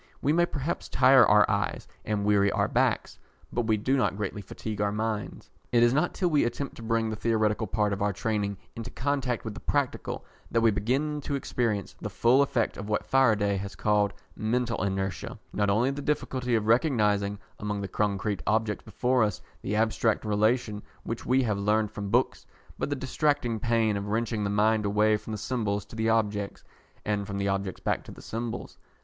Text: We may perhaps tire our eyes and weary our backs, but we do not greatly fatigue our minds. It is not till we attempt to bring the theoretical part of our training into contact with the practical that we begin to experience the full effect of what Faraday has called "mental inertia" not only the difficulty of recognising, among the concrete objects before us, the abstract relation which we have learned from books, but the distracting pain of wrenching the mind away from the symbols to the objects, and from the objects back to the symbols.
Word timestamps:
We 0.19 0.33
may 0.33 0.47
perhaps 0.47 0.89
tire 0.89 1.23
our 1.27 1.47
eyes 1.47 1.87
and 2.03 2.25
weary 2.25 2.51
our 2.51 2.67
backs, 2.67 3.19
but 3.53 3.67
we 3.67 3.77
do 3.77 3.95
not 3.95 4.17
greatly 4.17 4.41
fatigue 4.41 4.81
our 4.81 4.91
minds. 4.91 5.51
It 5.71 5.83
is 5.83 5.93
not 5.93 6.15
till 6.15 6.29
we 6.31 6.43
attempt 6.43 6.75
to 6.77 6.81
bring 6.81 7.11
the 7.11 7.15
theoretical 7.15 7.67
part 7.67 7.93
of 7.93 8.01
our 8.01 8.11
training 8.11 8.57
into 8.75 8.89
contact 8.89 9.45
with 9.45 9.53
the 9.53 9.59
practical 9.59 10.25
that 10.49 10.61
we 10.61 10.71
begin 10.71 11.21
to 11.21 11.35
experience 11.35 11.95
the 12.01 12.09
full 12.09 12.41
effect 12.41 12.77
of 12.77 12.89
what 12.89 13.05
Faraday 13.05 13.57
has 13.57 13.75
called 13.75 14.13
"mental 14.35 14.81
inertia" 14.81 15.37
not 15.53 15.69
only 15.69 15.91
the 15.91 16.01
difficulty 16.01 16.55
of 16.55 16.65
recognising, 16.65 17.37
among 17.59 17.81
the 17.81 17.87
concrete 17.87 18.41
objects 18.47 18.83
before 18.83 19.21
us, 19.21 19.39
the 19.61 19.75
abstract 19.75 20.25
relation 20.25 20.81
which 21.03 21.27
we 21.27 21.43
have 21.43 21.59
learned 21.59 21.91
from 21.91 22.09
books, 22.09 22.47
but 22.79 22.89
the 22.89 22.95
distracting 22.95 23.59
pain 23.59 23.95
of 23.95 24.07
wrenching 24.07 24.43
the 24.43 24.49
mind 24.49 24.83
away 24.83 25.15
from 25.15 25.29
the 25.31 25.37
symbols 25.37 25.85
to 25.85 25.95
the 25.95 26.09
objects, 26.09 26.63
and 27.05 27.27
from 27.27 27.37
the 27.37 27.47
objects 27.47 27.81
back 27.81 28.03
to 28.03 28.11
the 28.11 28.23
symbols. 28.23 28.79